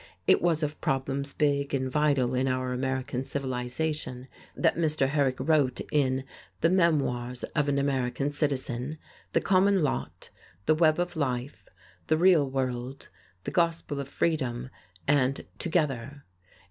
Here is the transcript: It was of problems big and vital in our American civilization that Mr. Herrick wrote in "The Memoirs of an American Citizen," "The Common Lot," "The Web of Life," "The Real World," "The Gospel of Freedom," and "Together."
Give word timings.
It 0.25 0.41
was 0.41 0.63
of 0.63 0.81
problems 0.81 1.31
big 1.31 1.75
and 1.75 1.87
vital 1.87 2.33
in 2.33 2.47
our 2.47 2.73
American 2.73 3.23
civilization 3.23 4.27
that 4.55 4.75
Mr. 4.75 5.09
Herrick 5.09 5.35
wrote 5.39 5.79
in 5.91 6.23
"The 6.61 6.71
Memoirs 6.71 7.43
of 7.55 7.69
an 7.69 7.77
American 7.77 8.31
Citizen," 8.31 8.97
"The 9.33 9.41
Common 9.41 9.83
Lot," 9.83 10.31
"The 10.65 10.73
Web 10.73 10.99
of 10.99 11.15
Life," 11.15 11.65
"The 12.07 12.17
Real 12.17 12.49
World," 12.49 13.09
"The 13.43 13.51
Gospel 13.51 13.99
of 13.99 14.09
Freedom," 14.09 14.71
and 15.07 15.45
"Together." 15.59 16.23